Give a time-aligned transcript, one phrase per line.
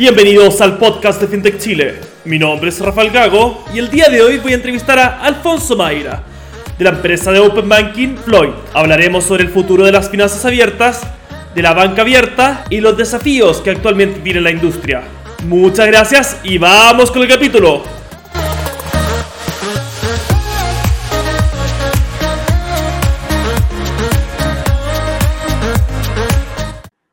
[0.00, 2.00] Bienvenidos al podcast de FinTech Chile.
[2.24, 5.76] Mi nombre es Rafael Gago y el día de hoy voy a entrevistar a Alfonso
[5.76, 6.22] Mayra,
[6.78, 8.48] de la empresa de Open Banking Floyd.
[8.72, 11.02] Hablaremos sobre el futuro de las finanzas abiertas,
[11.54, 15.02] de la banca abierta y los desafíos que actualmente tiene la industria.
[15.44, 17.84] Muchas gracias y vamos con el capítulo.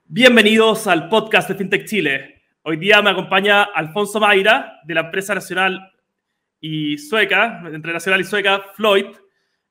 [0.05, 2.36] Bienvenidos al podcast de FinTech Chile.
[2.69, 5.89] Hoy día me acompaña Alfonso Mayra, de la empresa nacional
[6.59, 9.05] y sueca, entre nacional y sueca, Floyd,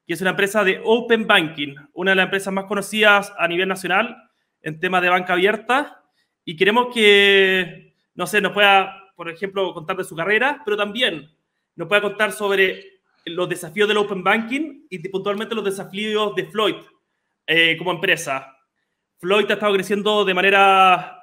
[0.06, 3.68] que es una empresa de Open Banking, una de las empresas más conocidas a nivel
[3.68, 4.16] nacional
[4.62, 6.04] en temas de banca abierta.
[6.42, 11.30] Y queremos que, no sé, nos pueda, por ejemplo, contar de su carrera, pero también
[11.74, 16.76] nos pueda contar sobre los desafíos del Open Banking y puntualmente los desafíos de Floyd
[17.46, 18.56] eh, como empresa.
[19.18, 21.15] Floyd ha estado creciendo de manera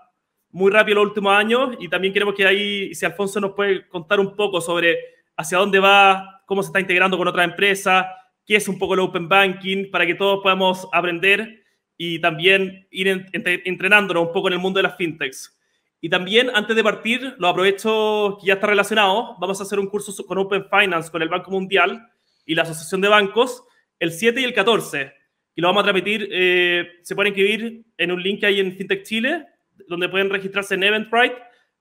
[0.53, 4.19] muy rápido los últimos años y también queremos que ahí, si Alfonso nos puede contar
[4.19, 4.97] un poco sobre
[5.35, 8.07] hacia dónde va, cómo se está integrando con otra empresa,
[8.45, 11.63] qué es un poco el Open Banking, para que todos podamos aprender
[11.97, 15.59] y también ir entrenándonos un poco en el mundo de las fintechs.
[15.99, 19.87] Y también, antes de partir, lo aprovecho que ya está relacionado, vamos a hacer un
[19.87, 22.09] curso con Open Finance, con el Banco Mundial
[22.45, 23.63] y la Asociación de Bancos,
[23.99, 25.13] el 7 y el 14.
[25.55, 29.03] Y lo vamos a transmitir, eh, se pueden inscribir en un link ahí en FinTech
[29.03, 29.47] Chile,
[29.87, 31.37] donde pueden registrarse en Eventbrite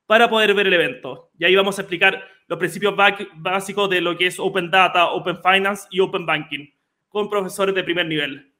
[0.06, 1.30] para poder ver el evento.
[1.38, 2.94] Y ahí vamos a explicar los principios
[3.36, 6.66] básicos de lo que es Open Data, Open Finance y Open Banking
[7.08, 8.52] con profesores de primer nivel.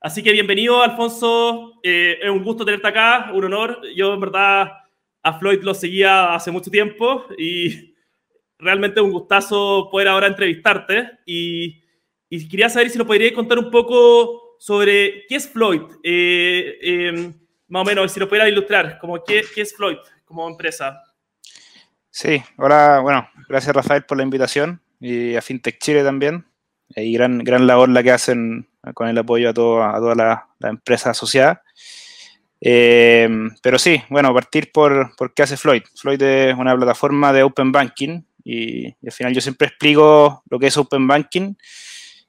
[0.00, 1.80] Así que bienvenido, Alfonso.
[1.82, 3.80] Eh, es un gusto tenerte acá, un honor.
[3.94, 4.72] Yo, en verdad,
[5.22, 7.94] a Floyd lo seguía hace mucho tiempo y
[8.58, 11.10] realmente un gustazo poder ahora entrevistarte.
[11.26, 11.80] Y,
[12.48, 15.82] quería saber si nos podrías contar un poco sobre qué es Floyd.
[16.02, 17.34] Eh, em,
[17.68, 21.02] más o menos, si lo pudiera ilustrar, como qué, qué es Floyd como empresa.
[22.10, 26.46] Sí, ahora, bueno, gracias Rafael por la invitación y a FinTech Chile también.
[26.96, 30.48] Y gran, gran labor la que hacen con el apoyo a, todo, a toda la,
[30.58, 31.62] la empresa asociada.
[32.60, 33.28] Eh,
[33.62, 35.82] pero sí, bueno, partir por, por, qué hace Floyd.
[35.94, 40.58] Floyd es una plataforma de Open Banking y, y, al final yo siempre explico lo
[40.58, 41.54] que es Open Banking,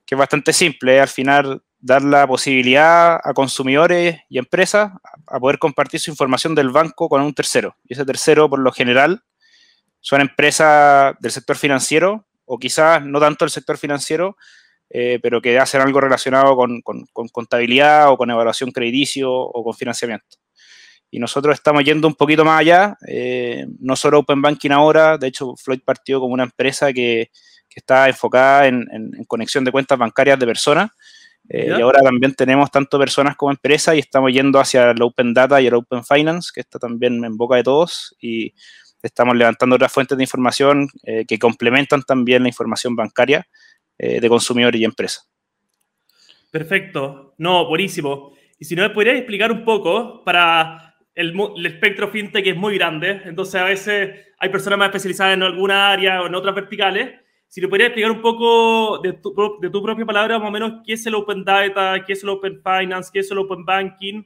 [0.05, 0.99] que es bastante simple.
[0.99, 4.91] Al final dar la posibilidad a consumidores y empresas
[5.27, 7.75] a poder compartir su información del banco con un tercero.
[7.85, 9.23] Y ese tercero, por lo general,
[10.01, 14.35] son empresas del sector financiero o quizás no tanto del sector financiero,
[14.89, 16.81] eh, pero que hacen algo relacionado con,
[17.31, 20.37] contabilidad o con evaluación crediticio o con financiamiento.
[21.11, 25.27] Y nosotros estamos yendo un poquito más allá, eh, no solo Open Banking ahora, de
[25.27, 27.31] hecho Floyd partió como una empresa que,
[27.75, 30.91] está enfocada en, en conexión de cuentas bancarias de personas,
[31.49, 35.33] eh, y ahora también tenemos tanto personas como empresas y estamos yendo hacia el Open
[35.33, 38.15] Data y el Open Finance, que está también en boca de todos.
[38.21, 38.53] Y
[39.01, 43.47] estamos levantando otras fuentes de información eh, que complementan también la información bancaria
[43.97, 45.27] eh, de consumidores y empresas.
[46.51, 47.33] Perfecto.
[47.39, 48.33] No, buenísimo.
[48.59, 52.75] Y si no me podrías explicar un poco para el, el, espectro fintech es muy
[52.75, 57.15] grande, entonces a veces hay personas más especializadas en alguna área o en otras verticales.
[57.49, 60.81] Si le podrías explicar un poco de tu, de tu, propia palabra, más o menos,
[60.85, 64.23] qué es el Open Data, qué es el Open Finance, qué es el Open Banking,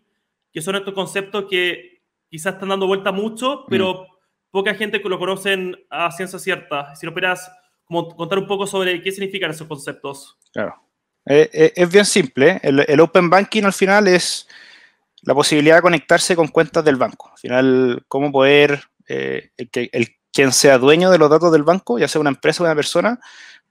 [0.51, 4.07] que son estos conceptos que quizás están dando vuelta mucho, pero mm.
[4.51, 6.93] poca gente lo conocen a ciencia cierta.
[6.95, 7.49] Si lo pudieras
[7.85, 10.37] como contar un poco sobre qué significan esos conceptos.
[10.51, 10.75] Claro.
[11.25, 12.59] Eh, eh, es bien simple.
[12.61, 14.47] El, el, Open Banking al final es
[15.21, 17.29] la posibilidad de conectarse con cuentas del banco.
[17.31, 21.99] Al final, cómo poder, eh, el, el, quien sea dueño de los datos del banco,
[21.99, 23.19] ya sea una empresa o una persona,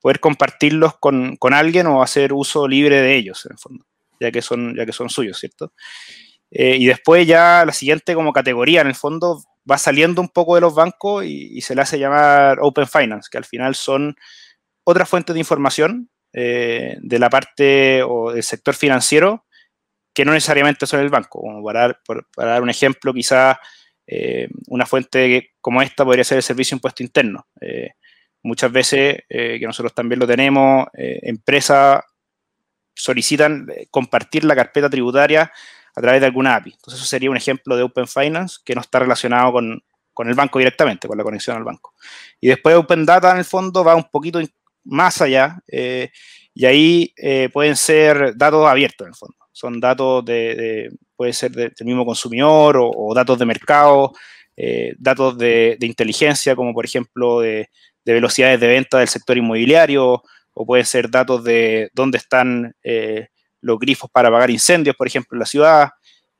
[0.00, 3.84] poder compartirlos con, con alguien o hacer uso libre de ellos, en el fondo,
[4.20, 5.72] ya que son, ya que son suyos, ¿cierto?
[6.50, 10.54] Eh, y después ya la siguiente como categoría, en el fondo, va saliendo un poco
[10.54, 14.14] de los bancos y, se le hace llamar Open Finance, que al final son
[14.84, 19.46] otras fuentes de información eh, de la parte o del sector financiero
[20.14, 21.40] que no necesariamente son el banco.
[21.40, 23.56] Como para, para dar un ejemplo, quizás
[24.14, 27.46] eh, una fuente como esta podría ser el servicio impuesto interno.
[27.62, 27.92] Eh,
[28.42, 32.02] muchas veces, eh, que nosotros también lo tenemos, empresas
[32.94, 35.50] solicitan compartir la carpeta tributaria
[35.94, 36.72] a través de alguna API.
[36.72, 39.82] Entonces, eso sería un ejemplo de Open Finance que no está relacionado con,
[40.12, 41.94] con el banco directamente, con la conexión al banco.
[42.38, 44.40] Y después Open Data, en el fondo, va un poquito
[44.84, 47.14] más allá y ahí
[47.50, 49.36] pueden ser datos abiertos, en el fondo.
[49.52, 50.90] Son datos de,
[51.22, 54.12] puede ser del mismo consumidor o, datos de mercado,
[54.56, 57.68] eh, datos de, inteligencia, como por ejemplo de,
[58.04, 60.20] velocidades de venta del sector inmobiliario,
[60.52, 63.28] o puede ser datos de dónde están eh,
[63.60, 65.90] los grifos para pagar incendios, por ejemplo, en la ciudad,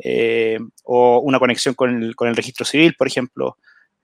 [0.00, 3.58] eh, o una conexión con el, registro civil, por ejemplo.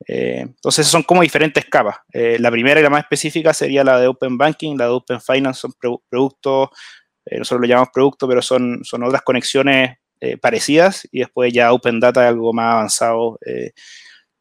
[0.07, 1.97] Entonces son como diferentes capas.
[2.13, 5.63] La primera y la más específica sería la de Open Banking, la de Open Finance
[5.63, 5.73] son
[6.09, 6.69] productos,
[7.33, 9.99] nosotros lo llamamos productos, pero son otras conexiones
[10.41, 13.39] parecidas y después ya Open Data es algo más avanzado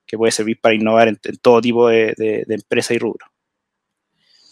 [0.08, 3.26] que puede servir para innovar en, todo tipo de, de, empresa y rubro.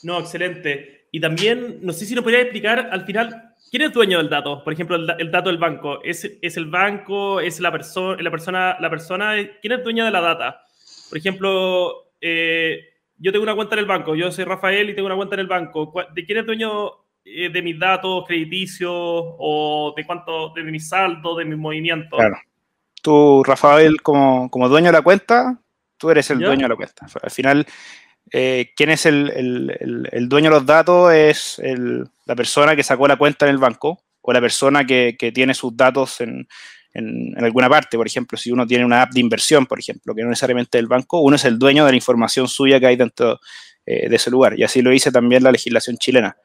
[0.04, 1.08] No, excelente.
[1.12, 4.64] Y también, no sé si nos podría explicar al final, ¿quién es dueño del dato?
[4.64, 6.04] Por ejemplo, el, dato del banco.
[6.04, 7.40] ¿Es, ¿Es, el banco?
[7.40, 8.78] ¿Es la, persona la persona?
[8.80, 9.36] ¿La persona?
[9.62, 10.62] ¿Quién es dueño de la data?
[11.10, 12.82] Por ejemplo, eh,
[13.18, 15.42] yo tengo una cuenta en el banco, yo soy Rafael y tengo una cuenta en
[15.42, 15.94] el banco.
[16.14, 21.38] ¿De quién es dueño eh, de mis datos crediticios o de cuánto, de mis saldos,
[21.38, 22.18] de mis movimientos?
[22.18, 22.38] Claro
[23.06, 25.60] tú, Rafael, como, dueño de la cuenta,
[25.96, 27.06] tú eres el dueño de la cuenta.
[27.22, 27.64] Al final,
[28.32, 31.14] eh, ¿quién es el, dueño de los datos?
[31.14, 31.62] Es
[32.26, 35.78] la persona que sacó la cuenta en el banco o la persona que, tiene sus
[35.78, 36.48] datos en,
[37.38, 37.96] alguna parte.
[37.96, 40.88] Por ejemplo, si uno tiene una app de inversión, por ejemplo, que no necesariamente el
[40.88, 43.40] banco, uno es el dueño de la información suya que hay dentro
[43.86, 44.58] eh, de ese lugar.
[44.60, 46.36] Y así lo dice también la legislación chilena.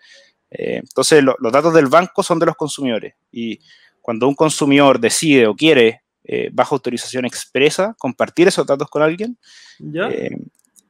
[0.50, 3.14] Eh, entonces, los datos del banco son de los consumidores.
[3.30, 3.60] Y
[4.00, 9.38] cuando un consumidor decide o quiere eh, bajo autorización expresa, compartir esos datos con alguien,
[9.94, 10.30] eh,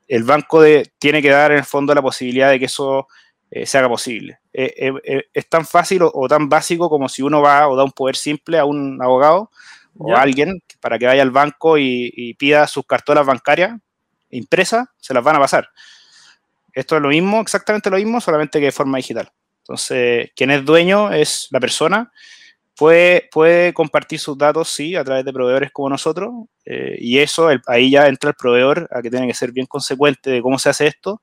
[0.08, 0.62] el banco
[0.98, 3.06] tiene que dar en el fondo la posibilidad de que eso
[3.50, 4.38] se haga posible.
[4.52, 8.58] es tan fácil o, tan básico como si uno va o da un poder simple
[8.58, 9.50] a un abogado
[9.98, 13.76] o a alguien para que vaya al banco y, pida sus cartolas bancarias
[14.30, 15.68] impresas, se las van a pasar.
[16.72, 19.32] Esto es lo mismo, exactamente lo mismo, solamente que de forma digital.
[19.70, 22.12] Entonces, quien es dueño es la persona
[22.80, 26.30] Puede, compartir sus datos, sí, a través de proveedores como nosotros,
[26.64, 30.30] eh, y eso, ahí ya entra el proveedor a que tiene que ser bien consecuente
[30.30, 31.20] de cómo se hace esto,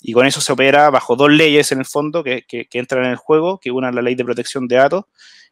[0.00, 3.16] y con eso se opera bajo dos leyes en el fondo que, entran en el
[3.16, 5.04] juego, que una es la ley de protección de datos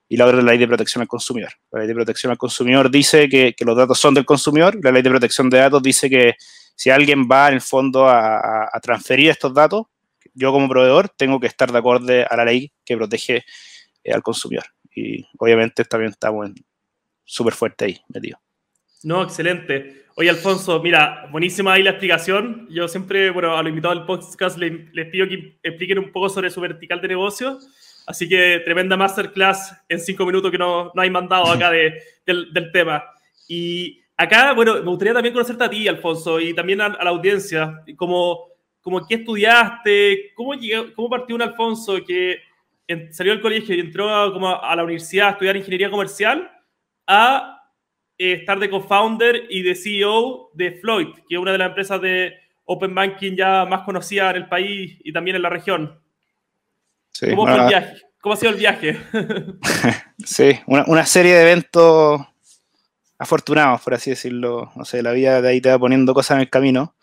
[0.09, 1.53] y la otra es la ley de protección al consumidor.
[1.71, 5.03] La ley de protección al consumidor dice que, los datos son del consumidor, la ley
[5.03, 6.37] de protección de datos dice que
[6.75, 9.83] si alguien va en el fondo a, a transferir estos datos,
[10.37, 13.45] yo como proveedor tengo que estar de acuerdo a la ley que protege
[14.05, 16.51] eh, al consumidor y obviamente también estamos
[17.25, 18.39] súper fuerte ahí metido.
[19.03, 20.07] No, excelente.
[20.17, 22.67] Oye, Alfonso, mira, buenísima ahí la explicación.
[22.71, 26.51] Yo siempre, bueno, a los invitados del podcast les, pido que expliquen un poco sobre
[26.51, 27.59] su vertical de negocio.
[28.07, 32.53] Así que tremenda masterclass en cinco minutos que no, no hay mandado acá de, del,
[32.53, 33.05] del, tema.
[33.47, 37.83] Y acá, bueno, me gustaría también conocerte a ti, Alfonso, y también a, la audiencia.
[37.97, 38.49] Como,
[38.87, 40.53] como qué estudiaste, cómo,
[40.95, 42.39] cómo partió un Alfonso que
[43.11, 46.49] salió del colegio y entró a, como a la universidad a estudiar ingeniería comercial,
[47.05, 47.65] a
[48.17, 52.01] eh, estar de co-founder y de CEO de Floyd, que es una de las empresas
[52.01, 52.35] de
[52.65, 56.01] Open Banking ya más conocida en el país y también en la región.
[57.19, 58.03] ¿Cómo, fue el viaje?
[58.21, 59.01] ¿Cómo ha sido el viaje?
[60.25, 62.21] sí, una, serie de eventos
[63.19, 64.71] afortunados, por así decirlo.
[64.77, 66.95] No sé, la vida de ahí te va poniendo cosas en el camino.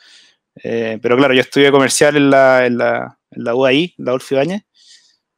[0.56, 4.36] Eh, pero claro, yo estudié comercial en la, en la, en la UAI, la Ulfi
[4.36, 4.64] Bañez,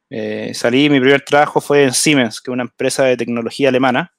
[0.08, 4.12] eh, salí, mi primer trabajo fue en Siemens, que es una empresa de tecnología alemana,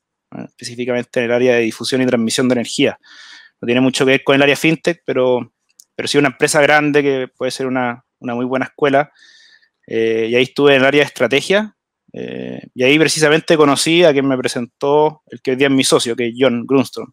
[0.49, 2.99] específicamente en el área de difusión y transmisión de energía.
[3.61, 5.53] No tiene mucho que ver con el área fintech, pero,
[5.95, 9.11] pero sí una empresa grande que puede ser una, una muy buena escuela.
[9.87, 11.75] Eh, y ahí estuve en el área de estrategia.
[12.13, 15.83] Eh, y ahí precisamente conocí a quien me presentó el que hoy día es mi
[15.83, 17.11] socio, que es John Grunstrom.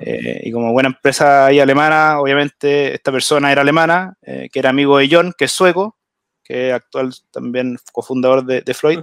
[0.00, 5.08] Y como buena empresa ahí alemana, obviamente esta persona era alemana, que era amigo de
[5.10, 5.96] John, que es sueco,
[6.42, 9.00] que es actual también cofundador de, de Floyd,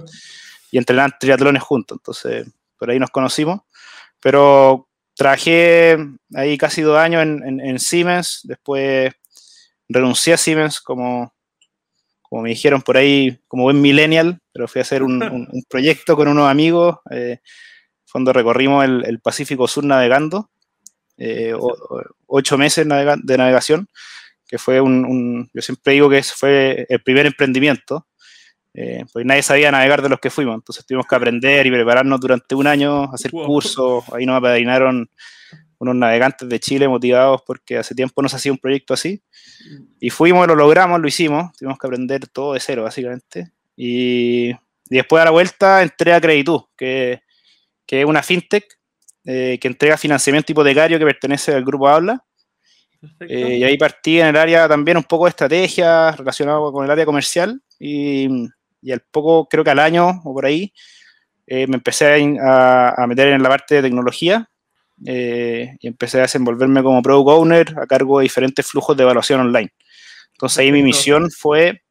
[0.70, 2.46] y entrenaban triatlones juntos, entonces
[2.78, 3.60] por ahí nos conocimos,
[4.20, 5.96] pero trabajé
[6.34, 9.12] ahí casi dos años en, Siemens, después
[9.88, 11.34] renuncié a Siemens como,
[12.22, 15.18] como me dijeron por ahí, como buen millennial, pero fui a hacer un,
[15.68, 17.38] proyecto con unos amigos, eh,
[18.04, 20.50] fondo recorrimos el, Pacífico Sur navegando,
[21.18, 21.54] eh,
[22.26, 23.88] ocho meses de navegación,
[24.46, 28.06] que fue un, yo siempre digo que fue el primer emprendimiento,
[28.74, 32.20] eh, porque nadie sabía navegar de los que fuimos, entonces tuvimos que aprender y prepararnos
[32.20, 35.08] durante un año, hacer cursos, ahí nos apadrinaron
[35.78, 39.22] unos navegantes de Chile motivados porque hace tiempo no se hacía un proyecto así,
[39.98, 44.52] y fuimos, lo logramos, lo hicimos, tuvimos que aprender todo de cero básicamente, y,
[44.88, 47.22] después a la vuelta entré a Creditud, que,
[47.86, 48.75] que es una fintech
[49.26, 52.24] eh, que entrega financiamiento hipotecario que pertenece al grupo Habla,
[53.20, 56.90] eh, y ahí partí en el área también un poco de estrategia relacionado con el
[56.90, 58.28] área comercial y,
[58.80, 60.72] y al poco, creo que al año o por ahí,
[61.46, 64.48] eh, me empecé a, meter en la parte de tecnología
[65.04, 69.40] eh, y empecé a desenvolverme como product owner a cargo de diferentes flujos de evaluación
[69.40, 69.72] online.
[70.32, 71.82] Entonces ahí mi misión fue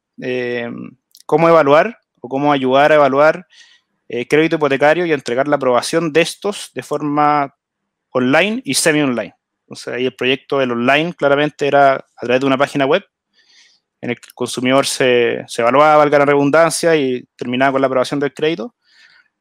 [1.24, 3.46] cómo evaluar o cómo ayudar a evaluar
[4.08, 7.54] crédito hipotecario y entregar la aprobación de estos de forma
[8.10, 9.34] online y semi-online.
[9.62, 13.04] Entonces ahí el proyecto del online claramente era a través de una página web
[14.00, 17.86] en el que el consumidor se, se evaluaba, valga la redundancia, y terminaba con la
[17.86, 18.74] aprobación del crédito.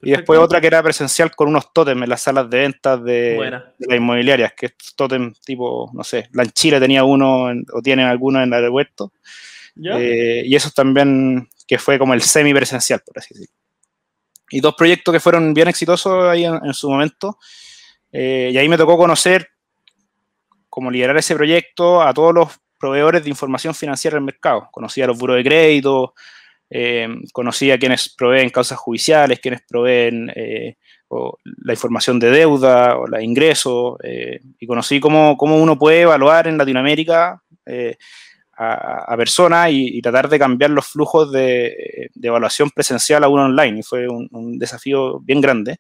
[0.02, 3.38] Y después otra que era presencial con unos tótems en las salas de ventas de,
[3.78, 7.82] de las inmobiliarias, que es tótem tipo, no sé, la en Chile tenía uno o
[7.82, 9.14] tienen algunos en el aeropuerto.
[9.84, 13.56] Eh, y eso también, que fue como el semi-presencial, por así decirlo.
[14.50, 17.38] Y dos proyectos que fueron bien exitosos ahí en, su momento.
[18.12, 19.50] Eh, y ahí me tocó conocer
[20.70, 22.50] cómo liderar ese proyecto a todos los
[22.80, 24.68] proveedores de información financiera del mercado.
[24.72, 26.14] Conocí a los buros de crédito,
[26.70, 30.76] eh, conocí a quienes proveen causas judiciales, quienes proveen eh,
[31.64, 36.48] la información de deuda o la ingreso, eh, y conocí cómo, cómo, uno puede evaluar
[36.48, 37.42] en Latinoamérica
[38.58, 43.80] a, personas y, tratar de cambiar los flujos de, evaluación presencial a uno online.
[43.80, 45.78] Y fue un, desafío bien grande.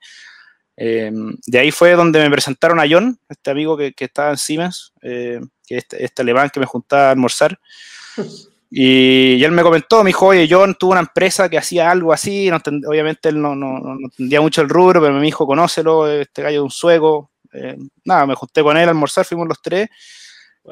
[0.75, 4.93] de ahí fue donde me presentaron a John, este amigo que, que estaba en Siemens,
[5.01, 5.37] que
[5.69, 7.59] es este, este, alemán que me juntaba a almorzar.
[8.77, 12.49] Y, él me comentó, me dijo, oye, John tuvo una empresa que hacía algo así,
[12.49, 16.57] obviamente él no, no, no, entendía mucho el rubro, pero me dijo, conócelo, este gallo
[16.57, 17.31] de un sueco.
[17.53, 19.87] Eh, nada, me junté con él a almorzar, fuimos los tres.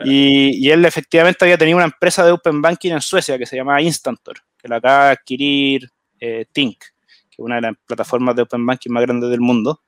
[0.04, 3.82] Y, él efectivamente había tenido una empresa de Open Banking en Suecia que se llamaba
[3.82, 8.42] Instantor, que la acaba de adquirir eh, Tink, que es una de las plataformas de
[8.42, 9.82] Open Banking más grandes del mundo.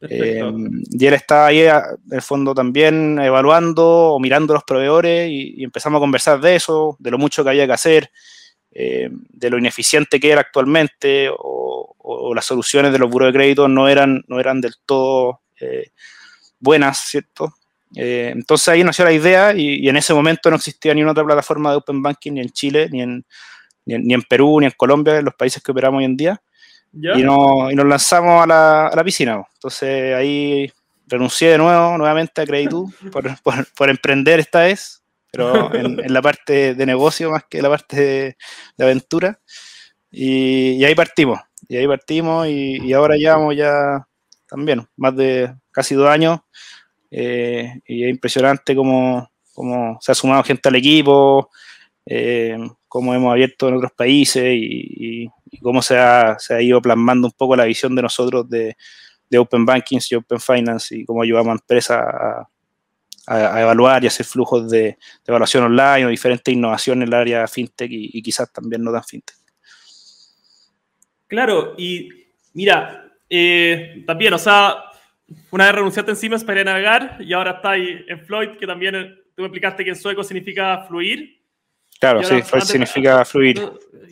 [0.00, 0.42] Eh,
[0.90, 1.72] y él estaba ahí, en
[2.10, 7.10] el fondo, también evaluando o mirando los proveedores y, empezamos a conversar de eso, de
[7.10, 8.10] lo mucho que había que hacer,
[8.70, 11.72] eh, de lo ineficiente que era actualmente o,
[12.34, 15.90] las soluciones de los buros de crédito no eran, no eran del todo eh,
[16.60, 17.54] buenas, ¿cierto?
[17.94, 21.70] Entonces ahí nació la idea y, en ese momento no existía ni una otra plataforma
[21.70, 23.24] de Open Banking ni en Chile, ni en,
[23.84, 26.42] ni en Perú, ni en Colombia, en los países que operamos hoy en día.
[26.92, 29.42] Y, no, y, nos lanzamos a la, a la, piscina.
[29.54, 30.72] Entonces ahí
[31.06, 36.22] renuncié de nuevo, nuevamente a Creditud por, por, emprender esta vez, pero en, en, la
[36.22, 38.36] parte de negocio más que la parte
[38.76, 39.38] de, aventura.
[40.10, 41.38] Y, y, ahí partimos.
[41.68, 44.06] Y ahí partimos y, y, ahora llevamos ya
[44.48, 46.40] también más de casi dos años.
[47.10, 51.50] Eh, y es impresionante cómo, cómo, se ha sumado gente al equipo,
[52.04, 52.56] eh,
[52.88, 55.28] cómo hemos abierto en otros países y,
[55.62, 58.76] cómo se ha, se ha, ido plasmando un poco la visión de nosotros de,
[59.28, 62.48] de Open Banking y Open Finance y cómo ayudamos a empresas a,
[63.28, 67.90] evaluar y hacer flujos de, de, evaluación online o diferentes innovaciones en el área fintech
[67.90, 69.36] y, quizás también no tan fintech.
[71.26, 72.08] Claro, y
[72.54, 74.76] mira, eh, también, o sea,
[75.50, 78.94] una vez renunciaste encima es para navegar y ahora está ahí en Floyd, que también
[79.34, 81.42] tú me explicaste que en sueco significa fluir.
[81.98, 83.60] Claro, sí, significa fluir.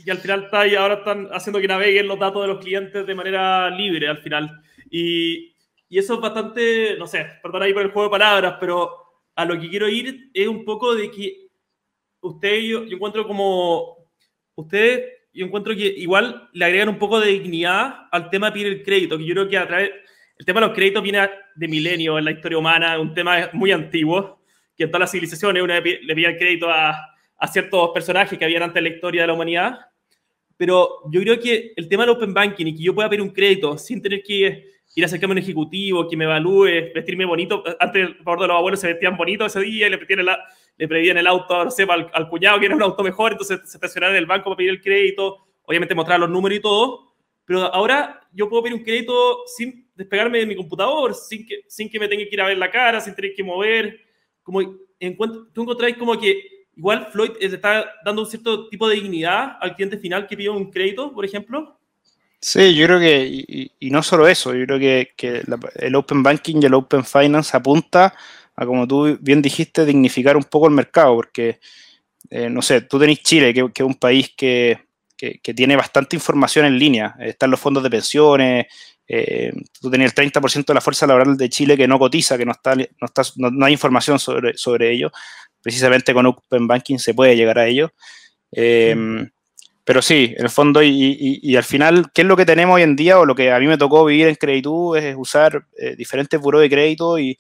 [0.05, 3.07] Y al final está y ahora están haciendo que naveguen los datos de los clientes
[3.07, 4.51] de manera libre al final.
[4.91, 5.55] Y,
[5.89, 9.05] y eso es bastante, no sé, perdón ahí por el juego de palabras, pero
[9.37, 11.49] a lo que quiero ir es un poco de que
[12.21, 14.09] usted, yo, yo encuentro como,
[14.55, 18.67] usted, yo encuentro que igual le agregan un poco de dignidad al tema de pedir
[18.69, 19.91] el crédito, que yo creo que a través,
[20.39, 23.73] el tema de los créditos viene de milenio en la historia humana, un tema muy
[23.73, 24.41] antiguo,
[24.77, 27.15] que en todas las civilizaciones le pide el crédito a
[27.45, 29.79] a ciertos personajes que habían antes en la historia de la humanidad.
[30.57, 33.31] Pero yo creo que el tema del open banking y que yo pueda pedir un
[33.31, 34.65] crédito sin tener que
[34.95, 37.65] ir a acercarme a un ejecutivo, que me evalúe, vestirme bonito.
[37.81, 40.29] Antes, por favor, los abuelos se vestían bonito ese día y le pedían el,
[40.77, 43.77] le pedían el auto, no sé, al, cuñado que era un auto mejor, entonces se
[43.77, 47.14] estacionaban en el banco para pedir el crédito, obviamente mostrar los números y todo.
[47.45, 51.89] Pero ahora yo puedo pedir un crédito sin despegarme de mi computador, sin que, sin
[51.89, 54.01] que me tenga que ir a ver la cara, sin tener que mover.
[54.43, 54.63] Como
[55.53, 59.99] tú encontráis como que igual Floyd está dando un cierto tipo de dignidad al cliente
[59.99, 61.79] final que pide un crédito, por ejemplo.
[62.41, 65.43] Sí, yo creo que, y, no solo eso, yo creo que, que
[65.77, 68.15] el Open Banking y el Open Finance apunta
[68.55, 71.59] a, como tú bien dijiste, dignificar un poco el mercado, porque,
[72.29, 74.79] eh, no sé, tú tenés Chile, que, que es un país que,
[75.43, 78.67] que, tiene bastante información en línea, están los fondos de pensiones,
[79.07, 82.47] eh, tú tenías el 30% de la fuerza laboral de Chile que no cotiza, que
[82.47, 85.11] no, está, no, está, no, hay información sobre, sobre ello
[85.65, 87.91] precisamente con Open Banking se puede llegar a ello.
[88.53, 88.95] Eh,
[89.83, 92.97] pero sí, en el fondo, y, al final, ¿qué es lo que tenemos hoy en
[92.97, 93.19] día?
[93.19, 96.63] O lo que a mí me tocó vivir en Creditud es usar eh, diferentes buros
[96.63, 97.37] de crédito y,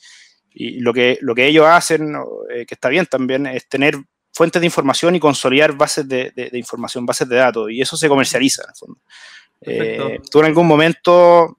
[0.54, 2.14] lo, que, lo que ellos hacen,
[2.50, 3.96] eh, que está bien también, es tener
[4.34, 8.64] fuentes de información y consolidar bases de, información, bases de datos, y eso se comercializa
[8.64, 10.20] en el fondo.
[10.30, 11.58] tú en algún momento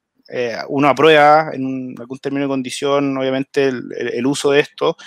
[0.67, 4.97] uno aprueba en algún término de condición, obviamente, el uso de esto,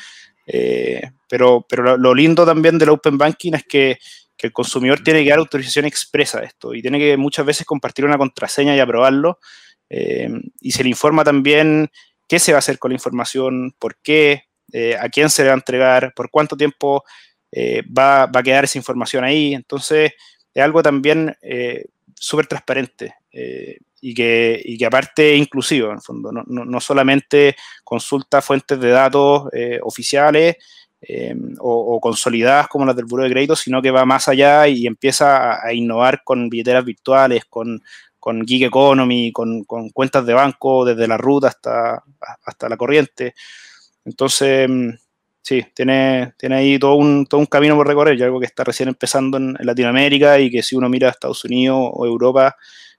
[0.50, 3.98] eh, pero pero lo, lindo también del Open Banking es que,
[4.34, 7.66] que, el consumidor tiene que dar autorización expresa de esto y tiene que muchas veces
[7.66, 9.38] compartir una contraseña y aprobarlo.
[9.90, 11.90] Eh, y se le informa también
[12.26, 14.44] qué se va a hacer con la información, por qué,
[14.98, 17.04] a quién se le va a entregar, por cuánto tiempo
[17.54, 19.54] va, va, a quedar esa información ahí.
[19.54, 20.12] Entonces,
[20.54, 21.36] es algo también
[22.14, 23.14] súper transparente
[24.00, 28.90] y que, y que aparte inclusivo, en el fondo, no, no, solamente consulta fuentes de
[28.90, 30.56] datos eh, oficiales
[31.00, 34.86] eh, o, consolidadas como las del Buro de Crédito, sino que va más allá y
[34.86, 37.82] empieza a, innovar con billeteras virtuales, con,
[38.18, 42.02] con Gig Economy, con, con, cuentas de banco desde la ruta hasta,
[42.44, 43.34] hasta la corriente.
[44.04, 44.68] Entonces,
[45.42, 48.64] sí, tiene, tiene ahí todo un, todo un camino por recorrer, y algo que está
[48.64, 52.56] recién empezando en, en Latinoamérica y que si uno mira a Estados Unidos o Europa,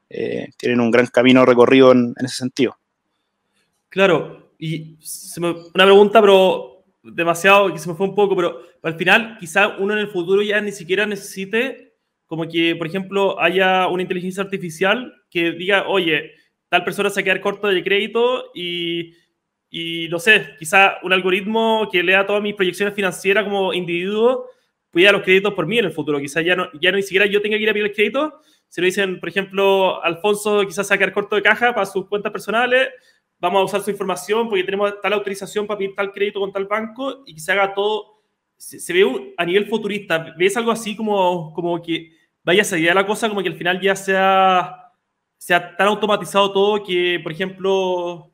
[0.10, 2.78] eh, tienen un gran camino recorrido en, ese sentido.
[3.90, 4.98] Claro, y
[5.38, 9.94] una pregunta, pero demasiado, que se me fue un poco, pero al final quizá uno
[9.94, 11.94] en el futuro ya ni siquiera necesite
[12.26, 16.32] como que, por ejemplo, haya una inteligencia artificial que diga, oye,
[16.70, 19.14] tal persona se va a quedar corto de crédito y,
[19.70, 24.48] y no sé, quizá un algoritmo que lea todas mis proyecciones financieras como individuo
[24.92, 26.20] pida los créditos por mí en el futuro.
[26.20, 28.42] Quizá ya no, ya no ni siquiera yo tenga que ir a pedir el crédito,
[28.70, 32.90] si le dicen, por ejemplo, Alfonso quizás sacar corto de caja para sus cuentas personales,
[33.40, 36.66] vamos a usar su información porque tenemos tal autorización para pedir tal crédito con tal
[36.66, 38.22] banco y que se haga todo,
[38.56, 42.12] se, ve a nivel futurista, ¿ves algo así como, como que
[42.44, 44.94] vaya a salir la cosa, como que al final ya sea,
[45.38, 48.32] sea tan automatizado todo que, por ejemplo,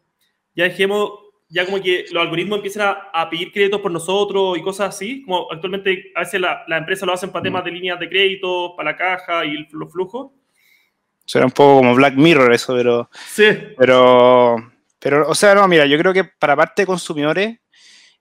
[0.54, 1.12] ya dejemos
[1.50, 5.52] ya como que los algoritmos empiezan a, pedir créditos por nosotros y cosas así, como
[5.52, 8.92] actualmente a veces la, la empresa lo hacen para temas de líneas de crédito, para
[8.92, 10.32] la caja y los flujos.
[11.25, 13.10] Será un poco como Black Mirror eso, pero...
[13.28, 13.46] Sí.
[13.78, 14.56] Pero,
[15.00, 17.58] pero, o sea, no, mira, yo creo que para parte de consumidores,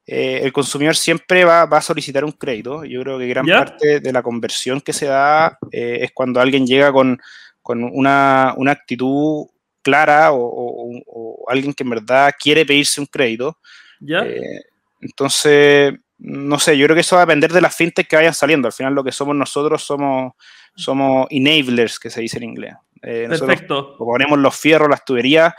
[0.07, 2.85] eh, el consumidor siempre va, va, a solicitar un crédito.
[2.85, 6.67] Yo creo que gran parte de la conversión que se da eh, es cuando alguien
[6.67, 7.19] llega con,
[7.63, 9.47] con una, una actitud
[9.85, 13.59] clara o, alguien que en verdad quiere pedirse un crédito.
[14.01, 14.21] ¿Ya?
[14.21, 14.63] Eh,
[15.01, 18.35] entonces, no sé, yo creo que eso va a depender de las fintech que vayan
[18.35, 18.67] saliendo.
[18.67, 20.33] Al final lo que somos nosotros somos,
[20.75, 22.75] somos enablers, que se dice en inglés.
[23.03, 23.97] Eh, Perfecto.
[23.99, 25.55] Ponemos los fierros, las tuberías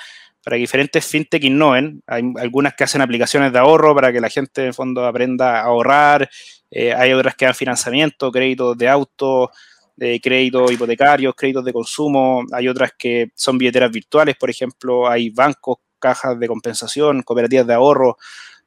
[0.45, 2.03] para que diferentes fintech innoven.
[2.05, 5.59] Hay algunas que hacen aplicaciones de ahorro para que la gente en el fondo aprenda
[5.59, 6.29] a ahorrar.
[6.69, 9.49] Eh, hay otras que dan financiamiento, créditos de auto,
[9.95, 15.29] de créditos hipotecarios, créditos de consumo, hay otras que son billeteras virtuales, por ejemplo, hay
[15.29, 18.17] bancos, cajas de compensación, cooperativas de ahorro,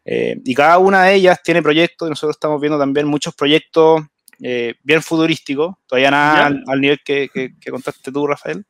[0.05, 4.03] eh, y cada una de ellas tiene proyectos, y nosotros estamos viendo también muchos proyectos
[4.41, 7.29] eh, bien futurísticos, todavía nada al, nivel que,
[7.71, 8.64] contaste tú, Rafael,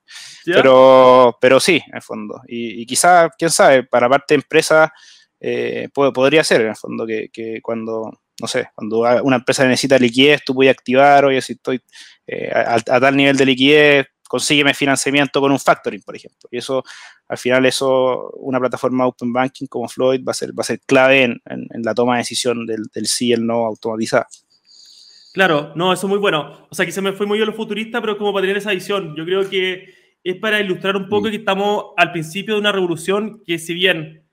[0.45, 4.93] pero, pero sí, en el fondo, y, quizás, quién sabe, para parte de empresa
[5.39, 9.99] eh, podría ser, en el fondo, que, que cuando no sé, cuando una empresa necesita
[9.99, 11.81] liquidez, tú puedes activar, oye, si estoy
[12.27, 16.49] eh, a, tal nivel de liquidez, consígueme financiamiento con un factoring, por ejemplo.
[16.53, 16.85] Y eso,
[17.29, 20.81] al final, eso, una plataforma Open Banking como Floyd va a ser, va a ser
[20.81, 21.41] clave en,
[21.83, 24.27] la toma de decisión del, del sí y el no automatizado.
[25.33, 26.67] Claro, no, eso es muy bueno.
[26.71, 29.15] O sea, se me fue muy a lo futurista, pero como para tener esa visión.
[29.17, 31.31] Yo creo que es para ilustrar un poco mm.
[31.31, 34.28] que estamos al principio de una revolución que si bien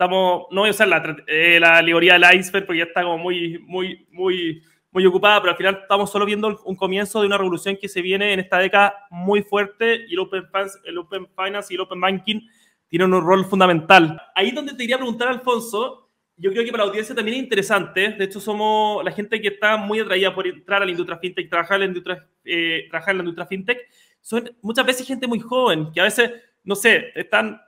[0.00, 3.18] estamos, no voy a usar la, eh, la alegoría del iceberg porque ya está como
[3.18, 7.36] muy, muy, muy, muy ocupada, pero al final estamos solo viendo un comienzo de una
[7.36, 10.44] revolución que se viene en esta década muy fuerte y el Open,
[10.84, 12.40] el open Finance y el Open Banking
[12.88, 14.18] tienen un rol fundamental.
[14.34, 18.12] Ahí donde te quería preguntar, Alfonso, yo creo que para la audiencia también es interesante,
[18.12, 21.50] de hecho somos la gente que está muy atraída por entrar a la industria fintech,
[21.50, 23.80] trabajar en la industria, eh, trabajar en la industria fintech,
[24.22, 26.32] son muchas veces gente muy joven, que a veces,
[26.64, 27.60] no sé, están,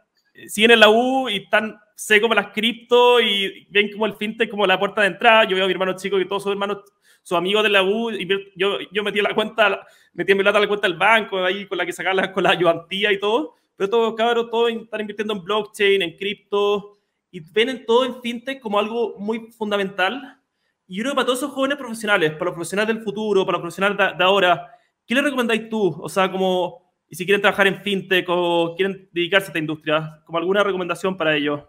[0.46, 4.50] siguen en la U y están sé como las cripto y ven como el fintech
[4.50, 5.44] como la puerta de entrada.
[5.44, 6.78] Yo veo a mi hermano chico que todos sus hermanos,
[7.22, 10.66] sus amigos de la U, y yo, yo metí la cuenta, metí mi plata la
[10.66, 13.54] cuenta del banco, ahí con la que sacaba con la ayudantía y todo.
[13.76, 16.98] Pero todos, cabros, todos están invirtiendo en blockchain, en cripto,
[17.30, 20.40] y ven todo en fintech como algo muy fundamental.
[20.88, 23.58] Y yo creo que para todos esos jóvenes profesionales, para los profesionales del futuro, para
[23.58, 24.66] los profesionales de, ahora,
[25.06, 26.00] ¿qué les recomendáis tú?
[26.02, 30.20] O sea, como, y si quieren trabajar en fintech o quieren dedicarse a esta industria,
[30.26, 31.60] como alguna recomendación para ellos.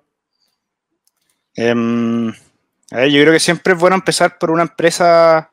[1.56, 2.30] Em,
[2.92, 5.52] a ver, yo creo que siempre es bueno empezar por una empresa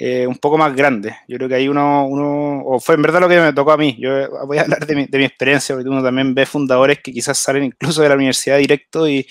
[0.00, 1.16] eh, un poco más grande.
[1.26, 3.76] Yo creo que ahí uno, uno, o fue en verdad lo que me tocó a
[3.76, 3.96] mí.
[3.98, 7.12] Yo voy a hablar de mi, de mi experiencia, porque uno también ve fundadores que
[7.12, 9.26] quizás salen incluso de la universidad directo y,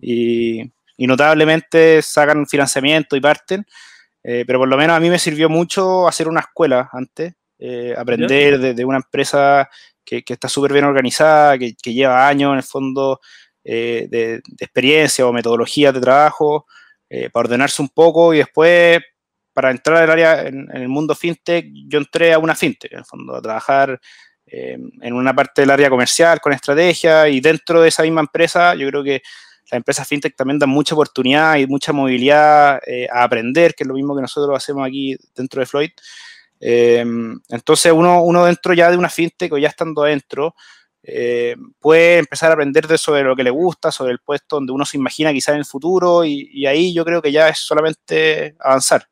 [0.00, 3.64] y, notablemente sacan financiamiento y parten.
[4.22, 7.94] Eh, pero por lo menos a mí me sirvió mucho hacer una escuela antes, eh,
[7.96, 9.70] aprender de, de, una empresa
[10.04, 13.20] que, que está súper bien organizada, que, que, lleva años en el fondo
[13.64, 16.66] eh, de, experiencia o metodologías de trabajo
[17.08, 19.00] eh, para ordenarse un poco y después
[19.52, 23.04] para entrar al área en, el mundo fintech, yo entré a una fintech, en el
[23.04, 24.00] fondo, a trabajar
[24.46, 28.74] eh, en una parte del área comercial con estrategia y dentro de esa misma empresa
[28.74, 29.22] yo creo que
[29.70, 33.88] las empresas fintech también dan mucha oportunidad y mucha movilidad eh, a aprender, que es
[33.88, 35.90] lo mismo que nosotros hacemos aquí dentro de Floyd.
[36.58, 37.04] Eh,
[37.48, 40.54] entonces, uno, uno dentro ya de una fintech o ya estando adentro,
[41.02, 44.72] eh, puede empezar a aprender de sobre lo que le gusta, sobre el puesto donde
[44.72, 48.54] uno se imagina quizás en el futuro y, ahí yo creo que ya es solamente
[48.60, 49.06] avanzar.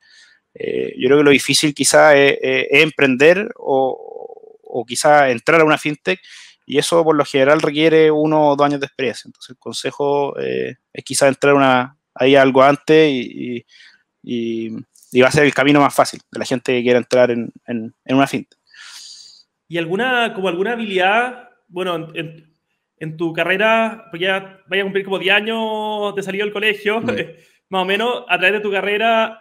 [0.54, 2.38] yo creo que lo difícil quizás es,
[2.70, 6.20] emprender o, o quizás entrar a una fintech
[6.68, 9.26] y eso por lo general requiere uno o dos años de experiencia.
[9.26, 13.64] Entonces el consejo eh, es quizás entrar una, ahí algo antes y,
[15.22, 17.50] va a ser el camino más fácil de la gente que quiera entrar en,
[18.04, 18.54] una finta.
[19.66, 25.18] ¿Y alguna, como alguna habilidad, bueno, en, tu carrera, pues ya vaya a cumplir como
[25.18, 27.00] 10 años de salir del colegio,
[27.68, 29.40] más o menos, a través de tu carrera,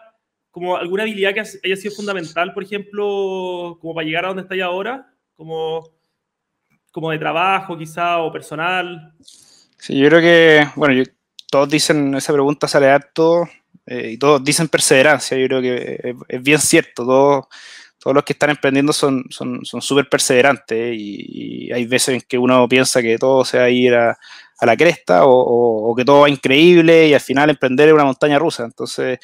[0.51, 4.59] como alguna habilidad que haya sido fundamental, por ejemplo, como para llegar a donde estás
[4.61, 5.97] ahora, como
[6.97, 9.13] como de trabajo quizá o personal?
[9.19, 11.03] Sí, yo creo que, bueno,
[11.51, 13.47] todos dicen, esa pregunta sale harto
[13.85, 17.45] eh, y todos dicen perseverancia, yo creo que es, bien cierto, todos,
[18.07, 22.65] todos los que están emprendiendo son súper son, perseverantes y, hay veces en que uno
[22.69, 24.17] piensa que todo se va a ir a,
[24.61, 28.63] la cresta o, que todo va increíble y al final emprender es una montaña rusa,
[28.63, 29.19] entonces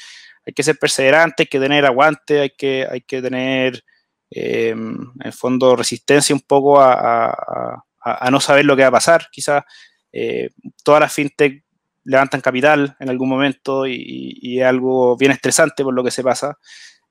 [0.45, 3.85] hay que ser perseverante, hay que tener aguante, hay que, hay que tener
[4.29, 7.81] eh, en fondo resistencia un poco a,
[8.29, 9.29] no saber lo que va a pasar.
[9.31, 9.63] Quizás
[10.11, 10.49] eh,
[10.83, 11.63] todas las fintech
[12.03, 16.57] levantan capital en algún momento y, es algo bien estresante por lo que se pasa,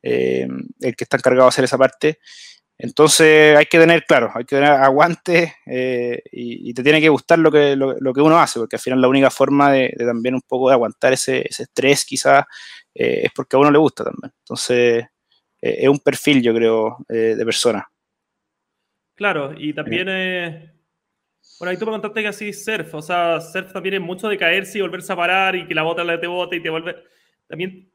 [0.02, 0.48] eh,
[0.80, 2.18] el que está encargado de hacer esa parte.
[2.78, 5.54] Entonces hay que tener, claro, hay que tener aguante
[6.32, 9.08] y, te tiene que gustar lo que, lo, que uno hace, porque al final la
[9.08, 12.44] única forma de, también un poco de aguantar ese, ese estrés quizás
[12.92, 14.32] es porque a uno le gusta también.
[14.38, 15.04] Entonces
[15.62, 17.88] es un perfil, yo creo, eh, de persona.
[19.14, 20.72] Claro, y también, eh,
[21.60, 24.36] bueno, ahí tú me contaste que así surf, o sea, surf también es mucho de
[24.36, 26.96] caerse y volverse a parar y que la bota la te bote y te vuelve.
[27.46, 27.91] También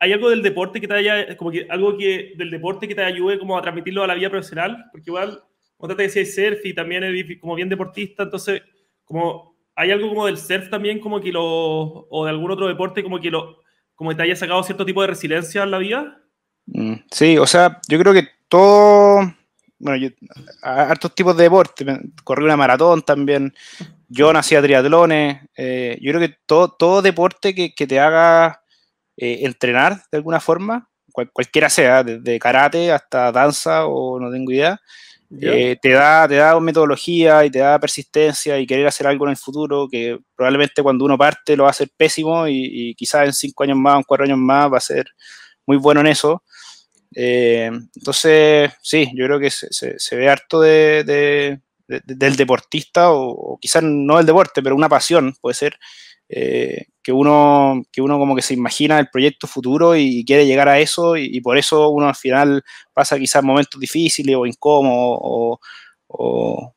[0.00, 3.04] hay algo del deporte que te haya, como que algo que del deporte que te
[3.04, 5.42] ayude como a transmitirlo a la vida profesional, porque igual,
[5.76, 8.62] como te decía, surf y también es como bien deportista, entonces,
[9.04, 13.02] como hay algo como del surf también, como que lo, o de algún otro deporte,
[13.02, 13.60] como que lo,
[13.94, 16.18] como que te haya sacado cierto tipo de resiliencia en la vida.
[16.64, 19.34] Mm, sí, o sea, yo creo que todo,
[19.78, 20.08] bueno, yo,
[20.62, 21.84] hartos tipos de deporte,
[22.24, 23.52] corrí una maratón también,
[24.08, 28.62] yo nací a triatlones, eh, yo creo que todo, todo deporte que, te haga
[29.20, 30.88] eh, entrenar de alguna forma,
[31.32, 34.80] cualquiera sea, desde karate hasta danza o no tengo idea,
[35.40, 39.30] eh, te, da, te da metodología y te da persistencia y querer hacer algo en
[39.30, 43.26] el futuro que probablemente cuando uno parte lo va a hacer pésimo y, y quizás
[43.26, 45.06] en cinco años más, en cuatro años más va a ser
[45.66, 46.42] muy bueno en eso.
[47.14, 54.16] Eh, entonces, sí, yo creo que se, ve harto de, del deportista, o, quizás no
[54.16, 55.78] del deporte, pero una pasión puede ser,
[56.28, 60.68] eh, que, uno, que uno como que se imagina el proyecto futuro y, quiere llegar
[60.68, 65.58] a eso, y, por eso uno al final pasa quizás momentos difíciles o incómodos,
[66.08, 66.74] o,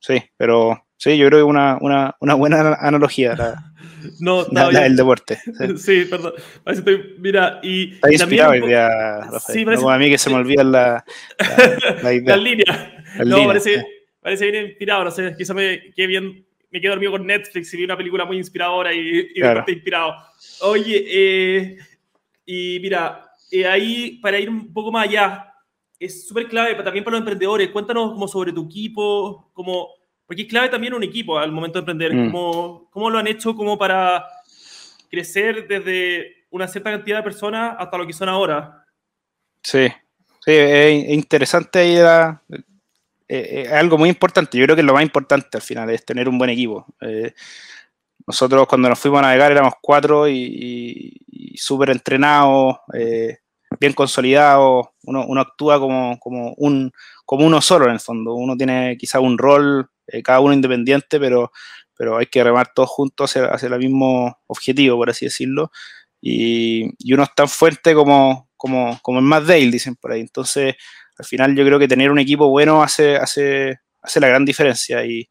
[0.00, 3.36] sí, pero sí, yo creo que una, una, una buena analogía.
[4.20, 5.38] No, no el deporte.
[5.76, 6.34] Sí, perdón.
[7.18, 7.94] mira, y.
[7.94, 8.88] Está inspirado hoy día,
[9.20, 9.58] Rafael.
[9.58, 11.04] Sí, parece, no, a mí que se me olvida la,
[12.02, 12.36] la, idea.
[12.36, 12.78] Las líneas.
[13.24, 13.86] no, parece,
[14.20, 15.04] parece bien inspirado.
[15.04, 16.46] No sé, quizá me quedé bien.
[16.72, 19.64] Me quedé dormido con Netflix y vi una película muy inspiradora y, y claro.
[19.68, 20.16] inspirado.
[20.62, 21.78] Oye, eh,
[22.46, 25.54] y mira, eh, ahí para ir un poco más allá,
[26.00, 27.68] es súper clave también para los emprendedores.
[27.70, 29.90] Cuéntanos como sobre tu equipo, como
[30.26, 32.14] porque es clave también un equipo al momento de emprender.
[32.14, 32.32] Mm.
[32.32, 34.24] ¿Cómo, ¿Cómo, lo han hecho como para
[35.10, 38.86] crecer desde una cierta cantidad de personas hasta lo que son ahora?
[39.62, 39.88] Sí,
[40.40, 42.62] sí, es interesante ahí eh,
[43.36, 44.58] eh, es algo muy importante.
[44.58, 46.86] Yo creo que lo más importante al final es tener un buen equipo.
[47.00, 47.32] Eh,
[48.26, 51.20] nosotros cuando nos fuimos a navegar éramos cuatro y,
[51.56, 52.76] súper entrenados,
[53.80, 54.86] bien consolidados.
[55.04, 56.92] Uno, uno actúa como, como, un,
[57.24, 58.34] como uno solo en el fondo.
[58.34, 61.52] Uno tiene quizá un rol eh, cada uno independiente, pero,
[61.96, 65.70] pero hay que remar todos juntos hacia, el mismo objetivo, por así decirlo.
[66.20, 70.20] Y, uno es tan fuerte como, como, como el más débil, dicen por ahí.
[70.20, 70.76] Entonces,
[71.22, 75.04] al final yo creo que tener un equipo bueno hace, hace, hace la gran diferencia.
[75.04, 75.28] Y,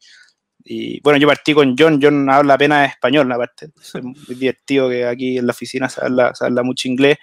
[1.01, 3.69] bueno, yo partí con John, John habla apenas español, aparte.
[3.79, 7.17] Es muy divertido que aquí en la oficina se habla, mucho inglés.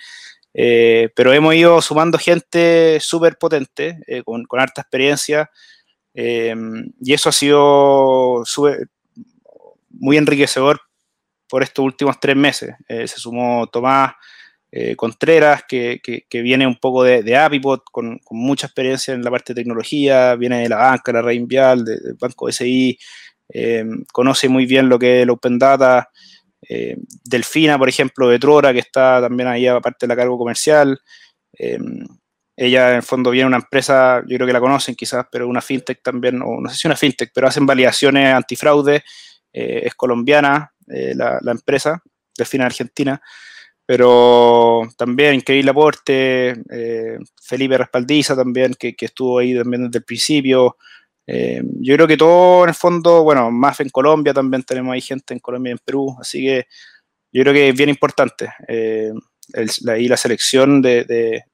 [0.54, 5.50] Eh, pero hemos ido sumando gente súper potente, eh, con, con, harta experiencia,
[6.20, 8.42] Em, y eso ha sido
[9.90, 10.80] muy enriquecedor
[11.48, 12.74] por estos últimos tres meses.
[12.88, 14.14] Eh, se sumó Tomás
[14.70, 16.00] eh, Contreras, que,
[16.30, 20.60] viene un poco de, de Apipot, con, mucha experiencia en la parte de tecnología, viene
[20.60, 22.98] de la banca, la Reinvial, del Banco SI,
[24.12, 26.10] conoce muy bien lo que es el Open Data,
[27.24, 31.00] Delfina, por ejemplo, de Trora, que está también ahí aparte de la cargo comercial.
[32.54, 35.62] ella en fondo viene de una empresa, yo creo que la conocen quizás, pero una
[35.62, 39.02] fintech también, o no sé si una fintech, pero hacen validaciones antifraude,
[39.50, 42.02] es colombiana la empresa,
[42.36, 43.22] Delfina Argentina
[43.88, 50.76] pero también increíble aporte, eh, Felipe Respaldiza también, que, estuvo ahí también desde el principio.
[51.26, 55.00] Eh, yo creo que todo en el fondo, bueno, más en Colombia también tenemos ahí
[55.00, 56.66] gente en Colombia y en Perú, así que
[57.32, 58.52] yo creo que es bien importante.
[58.68, 59.10] Eh,
[59.88, 61.46] ahí la selección de,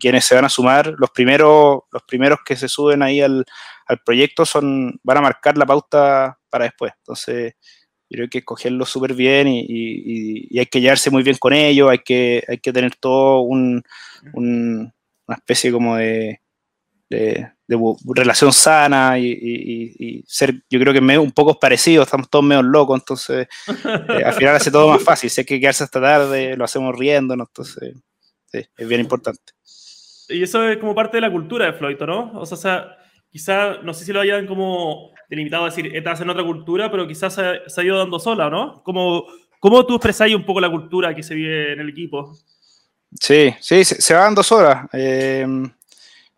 [0.00, 3.44] quienes se van a sumar, los primeros, los primeros que se suben ahí al,
[3.86, 6.92] al proyecto son, van a marcar la pauta para después.
[6.98, 7.54] Entonces,
[8.08, 11.98] yo creo que escogerlo súper bien y, hay que llevarse muy bien con ellos, hay
[11.98, 12.42] que,
[12.72, 13.82] tener todo un,
[14.32, 14.92] una
[15.36, 16.40] especie como de,
[18.14, 23.48] relación sana y, ser, yo creo que un poco parecidos, estamos todos medio locos, entonces
[23.68, 26.96] eh, al final hace todo más fácil, si hay que quedarse hasta tarde, lo hacemos
[26.96, 27.92] riendo, entonces
[28.46, 29.52] sí, es bien importante.
[30.28, 32.32] Y eso es como parte de la cultura de Floyd, ¿no?
[32.34, 32.96] O sea,
[33.30, 37.06] quizá, no sé si lo hayan como delimitado a decir, estás en otra cultura, pero
[37.06, 38.82] quizás se, ha ido dando sola, ¿no?
[38.82, 39.26] ¿Cómo,
[39.60, 42.36] cómo tú expresáis un poco la cultura que se vive en el equipo?
[43.20, 44.88] Sí, sí, se, va dando sola.
[44.92, 45.46] Eh,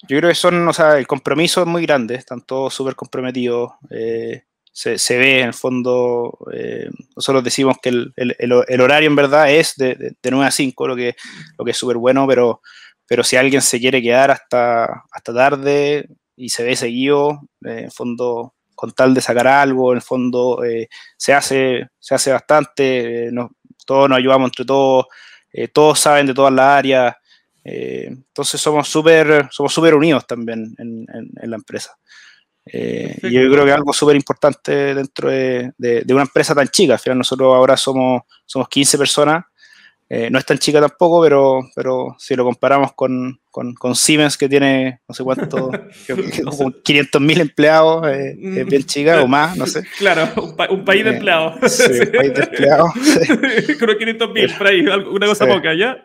[0.07, 3.73] yo creo que son, o sea, el compromiso es muy grande, están todos súper comprometidos.
[3.91, 9.51] Eh, se, ve en el fondo, eh, nosotros decimos que el, el, horario en verdad
[9.51, 11.17] es de, de, 9 a 5, lo que,
[11.59, 12.63] lo que es súper bueno, pero,
[13.05, 17.91] pero si alguien se quiere quedar hasta, hasta tarde y se ve seguido, en el
[17.91, 23.27] fondo con tal de sacar algo, en el fondo eh, se, hace, se hace bastante,
[23.27, 23.33] eh,
[23.85, 25.07] todos nos ayudamos entre todos,
[25.53, 27.17] eh, todos saben de todas las áreas,
[27.65, 31.99] entonces somos súper somos super unidos también en, la empresa.
[32.65, 36.93] y yo creo que es algo súper importante dentro de, de, una empresa tan chica,
[36.93, 39.45] al final nosotros ahora somos, somos 15 personas,
[40.11, 44.49] eh, no es tan chica tampoco, pero, pero si lo comparamos con, con, Siemens, que
[44.49, 45.71] tiene no sé cuánto,
[46.83, 49.85] 500 mil empleados, eh, es bien chica o más, no sé.
[49.99, 50.31] Claro,
[50.71, 51.71] un, país de eh, empleados.
[51.71, 52.91] Sí, un país de empleados.
[53.79, 56.03] Creo 500 mil, por ahí, una cosa poca, ¿ya?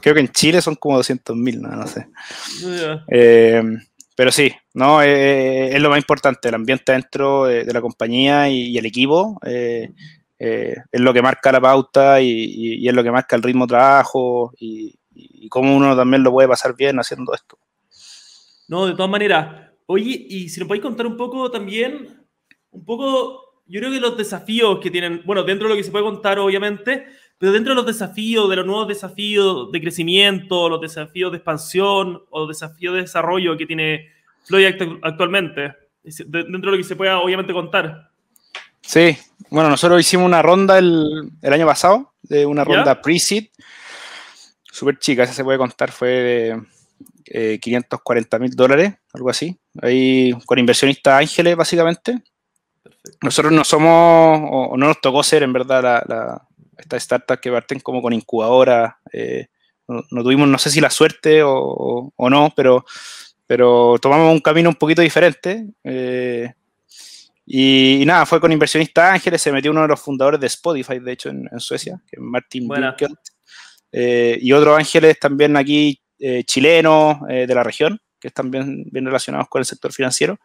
[0.00, 2.06] Creo que en Chile son como 200 mil, no, no sé.
[4.16, 8.78] pero sí, no es lo más importante, el ambiente dentro de, la compañía y, y
[8.78, 9.38] el equipo.
[10.38, 13.70] Eh, es lo que marca la pauta y, es lo que marca el ritmo de
[13.70, 14.98] trabajo y,
[15.48, 17.58] cómo uno también lo puede pasar bien haciendo esto.
[18.68, 19.70] No, de todas maneras.
[19.86, 22.26] Oye, y si nos podéis contar un poco también,
[22.70, 25.92] un poco, yo creo que los desafíos que tienen, bueno, dentro de lo que se
[25.92, 27.06] puede contar, obviamente,
[27.38, 32.24] pero dentro de los desafíos, de los nuevos desafíos de crecimiento, los desafíos de expansión
[32.30, 34.08] o los desafíos de desarrollo que tiene
[34.44, 38.10] Floyd actualmente, dentro de lo que se pueda, obviamente, contar.
[38.86, 39.16] Sí,
[39.50, 43.46] bueno, nosotros hicimos una ronda el, año pasado, de una ronda pre-seed,
[44.64, 46.62] súper chica, esa se puede contar, fue
[47.24, 52.22] de 540 eh, mil dólares, algo así, ahí con inversionistas ángeles, básicamente.
[53.22, 57.50] Nosotros no somos, o no nos tocó ser en verdad la, la estas startups que
[57.50, 59.48] parten como con incubadora, eh,
[59.88, 62.84] no, tuvimos, no sé si la suerte o, no, pero,
[63.46, 65.66] pero tomamos un camino un poquito diferente.
[65.84, 66.52] Eh,
[67.48, 71.12] y, nada, fue con inversionista ángeles, se metió uno de los fundadores de Spotify, de
[71.12, 73.18] hecho, en, Suecia, que es Martin Winkelt.
[73.92, 78.84] Eh, y otros ángeles también aquí eh, chilenos eh, de la región, que están bien,
[78.90, 80.40] bien relacionados con el sector financiero.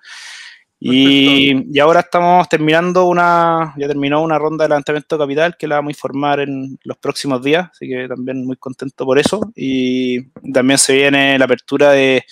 [0.80, 5.68] Y, y, ahora estamos terminando una, ya terminó una ronda de levantamiento de capital que
[5.68, 9.52] la vamos a informar en los próximos días, así que también muy contento por eso.
[9.56, 12.24] Y también se viene la apertura de,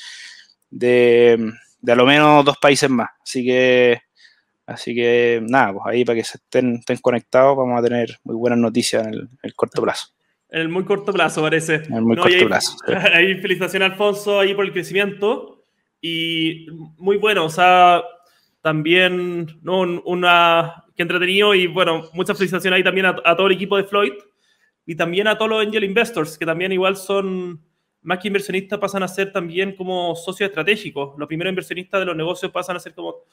[0.69, 4.01] de, de a lo menos dos países más, así que
[4.69, 8.35] Así que nada, pues ahí para que se estén, estén conectados vamos a tener muy
[8.35, 10.09] buenas noticias en el, corto plazo.
[10.47, 11.75] En el muy corto plazo, parece.
[11.75, 12.77] En el muy corto plazo.
[13.13, 15.63] Ahí felicitaciones, Alfonso, ahí por el crecimiento.
[16.01, 18.03] Y muy bueno, o sea,
[18.61, 19.81] también ¿no?
[20.05, 23.85] una que entretenido y bueno, muchas felicitaciones ahí también a, a, todo el equipo de
[23.85, 24.13] Floyd
[24.85, 27.61] y también a todos los angel investors, que también igual son,
[28.01, 31.17] más que inversionistas, pasan a ser también como socios estratégicos.
[31.17, 33.23] Los primeros inversionistas de los negocios pasan a ser como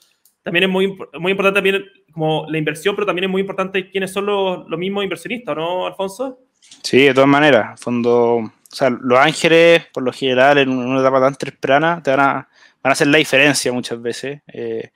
[0.47, 4.13] también es muy, muy importante también como la inversión, pero también es muy importante quiénes
[4.13, 6.39] son los, los mismos inversionistas, ¿no, Alfonso?
[6.85, 7.81] Sí, de todas maneras.
[7.81, 12.21] Fondo, o sea, los ángeles, por lo general, en una etapa tan temprana, te van
[12.21, 12.49] a, van
[12.85, 14.41] a hacer la diferencia muchas veces.
[14.47, 14.91] Eh,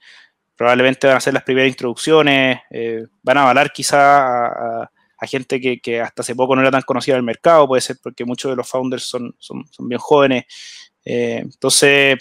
[0.55, 4.91] probablemente van a hacer las primeras introducciones, eh, van a avalar quizá a,
[5.23, 7.97] gente que, que, hasta hace poco no era tan conocida en el mercado, puede ser
[8.01, 10.45] porque muchos de los founders son, son, son bien jóvenes.
[11.03, 12.17] Eh, entonces,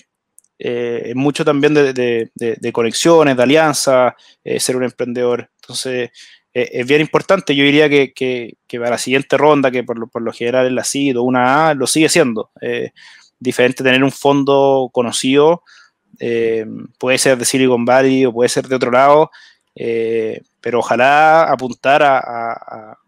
[0.63, 5.51] eh, mucho también de, conexiones, de alianza, eh, ser un emprendedor.
[5.63, 6.11] Entonces,
[6.53, 7.57] eh, es bien importante.
[7.57, 10.85] Yo diría que, para la siguiente ronda, que por lo, por lo general es la
[10.85, 12.51] CID o una A, lo sigue siendo.
[13.39, 15.63] diferente tener un fondo conocido,
[16.99, 19.31] puede ser de Silicon Valley o puede ser de otro lado,
[19.75, 22.99] pero ojalá apuntar a,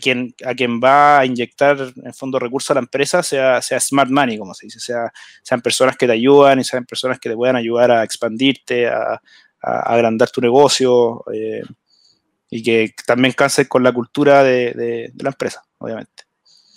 [0.00, 4.10] quien, a quien va a inyectar en fondo recursos a la empresa sea, sea smart
[4.10, 7.36] money, como se dice, sea, sean personas que te ayudan y sean personas que te
[7.36, 9.20] puedan ayudar a expandirte, a,
[9.60, 11.62] agrandar tu negocio eh,
[12.48, 16.24] y que también canses con la cultura de, la empresa, obviamente.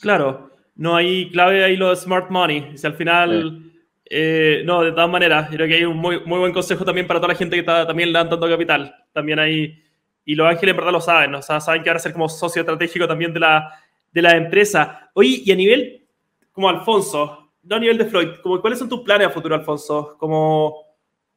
[0.01, 2.75] Claro, no hay clave ahí lo de smart money.
[2.75, 3.71] Si al final,
[4.09, 7.19] eh, no, de todas maneras, creo que hay un muy, muy buen consejo también para
[7.19, 8.95] toda la gente que está también levantando capital.
[9.13, 9.81] También hay
[10.25, 12.29] y los ángeles en verdad lo saben, o sea, saben que van a ser como
[12.29, 13.79] socio estratégico también de la,
[14.11, 15.09] de la empresa.
[15.13, 16.05] Oye, y a nivel,
[16.51, 20.15] como Alfonso, no a nivel de Floyd, como, ¿cuáles son tus planes a futuro, Alfonso?
[20.19, 20.91] Como,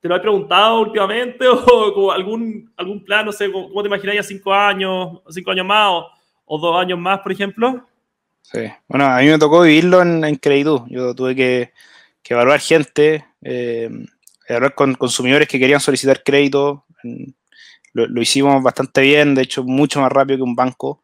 [0.04, 4.22] ¿Te lo he preguntado últimamente o algún, algún plan, no sé, cómo te imagináis a
[4.22, 6.04] cinco años, cinco años más
[6.44, 7.88] o, dos años más, por ejemplo?
[8.42, 10.38] Sí, bueno, a mí me tocó vivirlo en, en
[10.88, 11.72] Yo tuve que,
[12.22, 13.88] que evaluar gente, eh,
[14.74, 16.84] con consumidores que querían solicitar crédito
[17.94, 21.02] lo, hicimos bastante bien, de hecho mucho más rápido que un banco,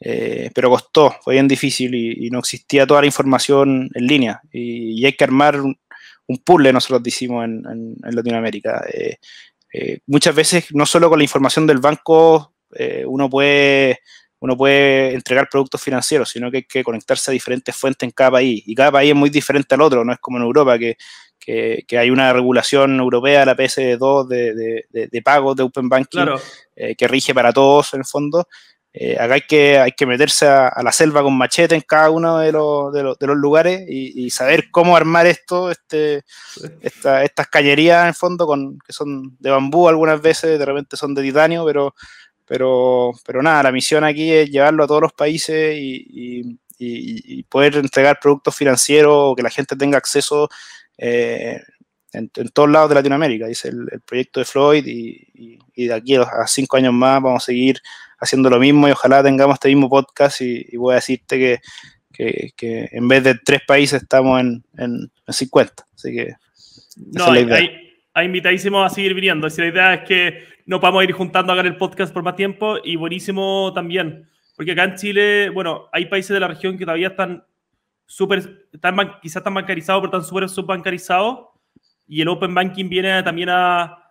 [0.00, 5.04] eh, pero costó, fue bien difícil y, no existía toda la información en línea y,
[5.04, 5.76] hay que armar un,
[6.44, 8.84] puzzle, nosotros decimos en, en, Latinoamérica.
[8.92, 9.16] Eh,
[9.72, 12.54] eh, muchas veces no solo con la información del banco
[13.06, 13.98] uno puede
[14.40, 18.32] uno puede entregar productos financieros, sino que hay que conectarse a diferentes fuentes en cada
[18.32, 18.62] país.
[18.66, 20.96] Y cada país es muy diferente al otro, no es como en Europa, que
[21.86, 24.54] que, hay una regulación europea, la PS2, de,
[24.90, 26.26] de, de, pagos de Open Banking,
[26.76, 28.46] eh, que rige para todos en el fondo.
[28.92, 32.38] Eh, acá hay que, hay que meterse a, la selva con machete en cada uno
[32.38, 36.24] de los, de los, lugares y, saber cómo armar esto, este,
[36.82, 41.14] estas cañerías en el fondo, con, que son de bambú algunas veces, de repente son
[41.14, 41.94] de titanio, pero,
[42.46, 47.76] pero, pero nada, la misión aquí es llevarlo a todos los países y, y poder
[47.76, 50.48] entregar productos financieros o que la gente tenga acceso
[51.02, 51.58] eh,
[52.12, 56.76] en, todos lados de Latinoamérica, dice el, proyecto de Floyd, y, de aquí a cinco
[56.76, 57.80] años más vamos a seguir
[58.18, 61.60] haciendo lo mismo y ojalá tengamos este mismo podcast y, voy a decirte
[62.12, 65.86] que, que, en vez de tres países estamos en, en, 50.
[65.94, 66.34] Así que...
[67.12, 67.48] No, hay,
[68.12, 69.48] hay, invitadísimos a seguir viniendo.
[69.48, 72.36] Si la idea es que no podamos ir juntando a hacer el podcast por más
[72.36, 74.28] tiempo y buenísimo también.
[74.54, 77.42] Porque acá en Chile, bueno, hay países de la región que todavía están
[78.10, 78.66] súper,
[79.22, 81.46] quizás están bancarizados, pero están súper subbancarizados.
[82.08, 84.02] Y el Open Banking viene también a,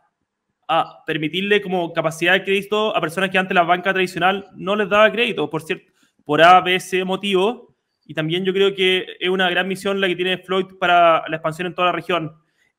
[0.69, 4.87] a, permitirle como capacidad de crédito a personas que antes la banca tradicional no les
[4.87, 5.91] daba crédito, por cierto,
[6.23, 7.75] por A, B, C motivo.
[8.05, 11.35] Y también yo creo que es una gran misión la que tiene Floyd para la
[11.35, 12.33] expansión en toda la región.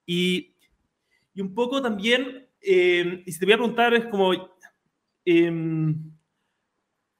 [0.06, 0.54] Y,
[1.34, 4.32] y un poco también, eh, y si te voy a preguntar, es como,
[5.26, 5.94] eh,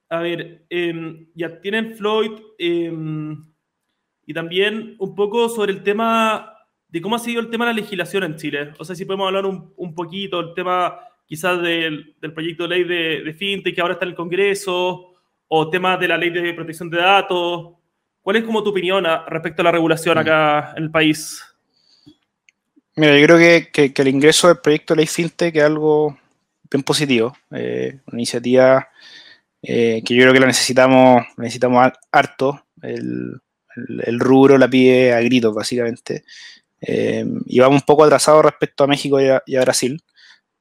[0.09, 2.31] a ver, eh, ya tienen Floyd,
[4.31, 6.53] y también un poco sobre el tema
[6.87, 8.71] de cómo ha sido el tema de la legislación en Chile.
[8.79, 12.69] O sea, si podemos hablar un, un poquito del tema quizás del, del proyecto de
[12.69, 15.15] ley de, de FinTech que ahora está en el Congreso,
[15.49, 17.73] o temas de la ley de protección de datos.
[18.21, 21.43] ¿Cuál es como tu opinión respecto a la regulación acá en el país?
[22.95, 26.17] Mira, yo creo que, que, el ingreso del proyecto de ley FinTech es algo
[26.71, 28.87] bien positivo, eh, una iniciativa
[29.61, 32.63] eh, que yo creo que la necesitamos, necesitamos harto.
[32.81, 33.41] El,
[33.75, 36.23] el, rubro la pide a gritos, básicamente.
[36.81, 40.01] Eh, y vamos un poco atrasados respecto a México y a, Brasil.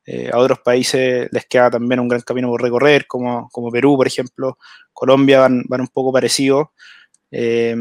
[0.05, 3.97] Eh, a otros países les queda también un gran camino por recorrer, como, como Perú,
[3.97, 4.59] por ejemplo.
[4.93, 6.69] Colombia van, van un poco parecidos.
[7.31, 7.77] Eh,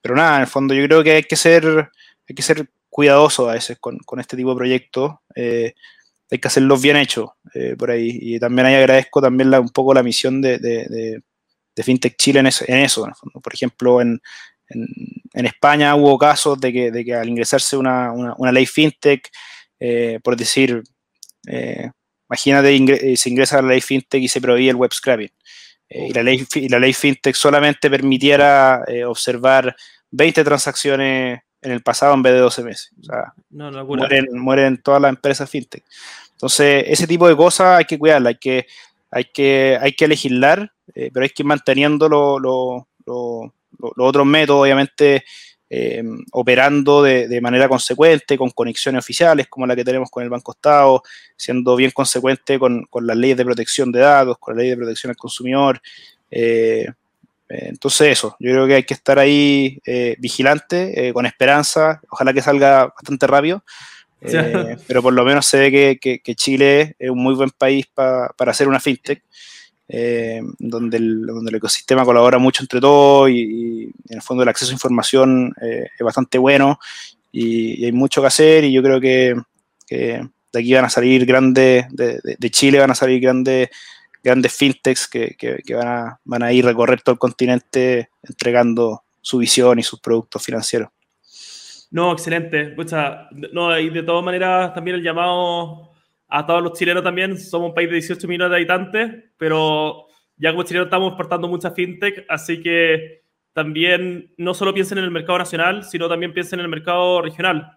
[0.00, 1.90] pero nada, en el fondo yo creo que hay que ser,
[2.28, 5.12] hay que ser cuidadoso a veces con, con este tipo de proyectos.
[5.34, 7.30] hay que hacerlos bien hechos
[7.78, 8.18] por ahí.
[8.20, 11.22] Y también ahí agradezco también un poco la misión de, de,
[11.78, 12.64] de FinTech Chile en eso.
[12.66, 13.40] En eso en fondo.
[13.40, 14.20] Por ejemplo, en,
[14.68, 19.28] en, España hubo casos de que, de que al ingresarse una, una, ley fintech,
[19.78, 20.82] eh, por decir,
[21.46, 21.90] eh,
[22.28, 25.30] imagínate, eh, se ingresa la ley fintech y se prohíbe el web scrapping.
[25.88, 29.74] y, la ley, y la ley fintech solamente permitiera observar
[30.10, 32.90] 20 transacciones en el pasado en vez de 12 meses.
[33.00, 35.84] O sea, mueren, mueren, todas las empresas fintech.
[36.32, 38.66] Entonces, ese tipo de cosas hay que cuidarla, hay que,
[39.10, 42.88] hay que, hay que legislar, pero hay que ir manteniendo lo, lo,
[43.78, 45.24] los otros métodos, obviamente,
[45.70, 46.02] eh,
[46.32, 51.02] operando de, manera consecuente, con conexiones oficiales como la que tenemos con el Banco Estado,
[51.36, 55.10] siendo bien consecuente con, las leyes de protección de datos, con la ley de protección
[55.10, 55.80] al consumidor.
[56.30, 56.86] Eh,
[57.50, 59.78] entonces eso, yo creo que hay que estar ahí
[60.18, 63.64] vigilante, con esperanza, ojalá que salga bastante rápido,
[64.86, 68.68] pero por lo menos se ve que, Chile es un muy buen país para hacer
[68.68, 69.22] una fintech.
[69.88, 74.70] Donde, el, donde el ecosistema colabora mucho entre todos y, en el fondo el acceso
[74.70, 76.78] a información es bastante bueno
[77.32, 79.34] y, hay mucho que hacer y yo creo que,
[79.88, 83.68] de aquí van a salir grandes, de, Chile van a salir grandes,
[84.22, 89.78] grandes fintechs que, van, a, van a ir recorrer todo el continente entregando su visión
[89.78, 90.90] y sus productos financieros.
[91.90, 92.76] No, excelente.
[93.52, 95.87] no, y de todas maneras también el llamado
[96.28, 97.38] a todos los chilenos también.
[97.38, 100.06] Somos un país de 18 millones de habitantes, pero
[100.36, 103.22] ya como chilenos estamos exportando mucha fintech, así que
[103.52, 107.72] también no solo piensen en el mercado nacional, sino también piensen en el mercado regional.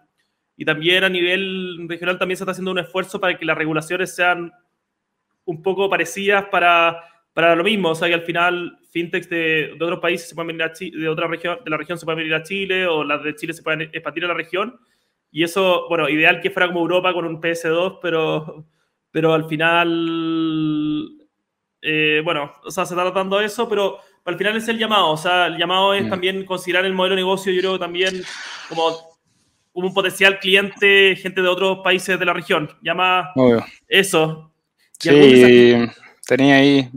[0.55, 4.13] Y también a nivel regional también se está haciendo un esfuerzo para que las regulaciones
[4.13, 4.51] sean
[5.45, 7.89] un poco parecidas para, para lo mismo.
[7.89, 11.01] O sea, que al final fintechs de, de otros países se pueden venir a Chile,
[11.01, 13.53] de otra región, de la región se pueden venir a Chile o las de Chile
[13.53, 14.79] se pueden expandir a la región.
[15.31, 18.65] Y eso, bueno, ideal que fuera como Europa con un PS2, pero,
[19.11, 21.07] pero al final,
[21.81, 25.09] eh, bueno, o sea, se está tratando eso, pero al final es el llamado.
[25.09, 26.09] O sea, el llamado es mm.
[26.09, 28.21] también considerar el modelo de negocio, yo creo también
[28.67, 29.11] como,
[29.73, 32.69] un potencial cliente, gente de otros países de la región.
[32.81, 33.31] Llama
[33.87, 34.51] eso.
[34.99, 35.75] Sí,
[36.27, 36.89] tenía ahí,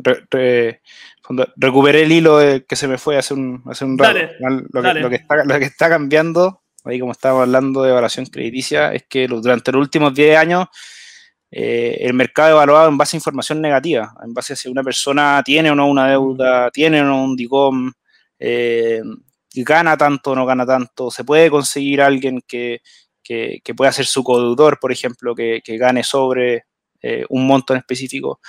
[1.57, 4.19] recuperé el hilo que se me fue hace un, hace un rato.
[4.41, 9.05] lo, que, está, lo que está cambiando, ahí como estábamos hablando de evaluación crediticia, es
[9.09, 10.69] que durante los últimos 10 años
[11.57, 15.41] eh, el mercado evaluado en base a información negativa, en base a si una persona
[15.45, 17.93] tiene o no una deuda, tiene o no un DICOM,
[18.41, 19.01] eh,
[19.55, 22.81] gana tanto o no gana tanto, se puede conseguir alguien que,
[23.23, 26.65] que, pueda ser su codeudor, por ejemplo, que, gane sobre
[27.01, 28.41] eh, un monto en específico.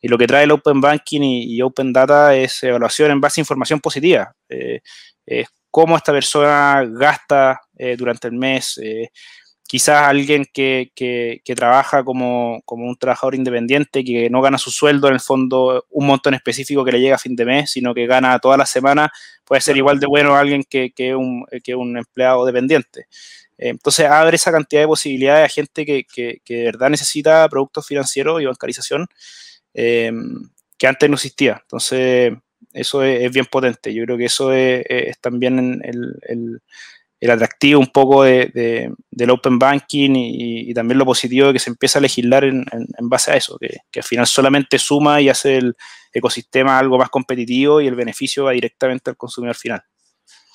[0.00, 3.42] Y lo que trae el Open Banking y, Open Data es evaluación en base a
[3.42, 4.34] información positiva.
[4.48, 7.60] es cómo esta persona gasta
[7.98, 8.80] durante el mes,
[9.66, 10.90] quizás alguien que,
[11.54, 16.32] trabaja como, un trabajador independiente, que no gana su sueldo en el fondo un montón
[16.32, 19.12] específico que le llega a fin de mes, sino que gana toda la semana,
[19.44, 21.44] puede ser igual de bueno alguien que, que, un,
[21.76, 23.08] un empleado dependiente.
[23.58, 28.40] Eh, entonces abre esa cantidad de posibilidades a gente que, de verdad necesita productos financieros
[28.40, 29.08] y bancarización
[29.74, 30.10] eh,
[30.78, 31.58] que antes no existía.
[31.60, 32.32] Entonces
[32.76, 33.92] eso es, bien potente.
[33.92, 36.60] Yo creo que eso es, también el
[37.20, 41.70] el atractivo un poco de, del open banking y, también lo positivo de que se
[41.70, 42.64] empieza a legislar en,
[43.02, 45.76] base a eso, que, al final solamente suma y hace el
[46.12, 49.82] ecosistema algo más competitivo y el beneficio va directamente al consumidor final.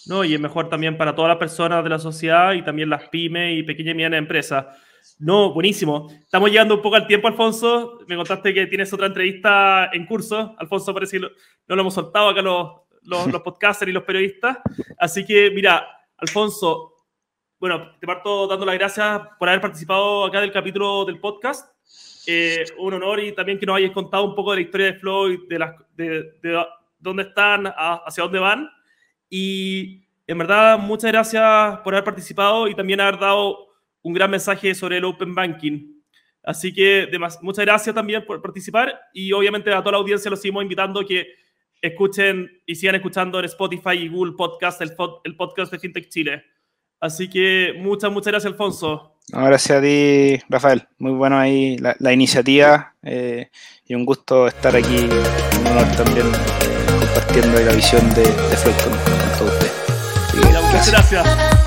[0.05, 3.09] No, y es mejor también para todas las personas de la sociedad y también las
[3.09, 4.65] pymes y pequeñas y medianas empresas.
[5.19, 6.07] No, buenísimo.
[6.21, 7.99] Estamos llegando un poco al tiempo, Alfonso.
[8.07, 10.55] Me contaste que tienes otra entrevista en curso.
[10.57, 11.27] Alfonso, parece que
[11.67, 14.57] no lo hemos soltado acá los, los, los podcasters y los periodistas.
[14.97, 15.87] Así que, mira,
[16.17, 16.91] Alfonso,
[17.59, 21.71] bueno, te parto dando las gracias por haber participado acá del capítulo del podcast.
[22.25, 24.93] Eh, un honor y también que nos hayas contado un poco de la historia de
[24.99, 26.65] Floyd, de, las, de,
[26.99, 28.69] dónde están, hacia dónde van.
[29.29, 33.70] Y en verdad, muchas gracias por haber participado y también haber dado
[34.03, 36.01] un gran mensaje sobre el Open Banking.
[36.43, 37.07] Así que
[37.41, 41.05] muchas gracias también por participar y obviamente a toda la audiencia los seguimos invitando a
[41.05, 41.27] que
[41.81, 44.93] escuchen y sigan escuchando en Spotify y Google Podcast, el,
[45.23, 46.43] el podcast de FinTech Chile.
[46.99, 49.17] Así que muchas, muchas gracias, Alfonso.
[49.29, 50.87] gracias a ti, Rafael.
[50.99, 53.49] Muy bueno ahí la, iniciativa eh,
[53.87, 55.09] y un gusto estar aquí.
[55.59, 56.27] Un honor también
[56.99, 60.63] compartiendo la visión de, de con, todos ustedes.
[60.63, 61.60] muchas gracias.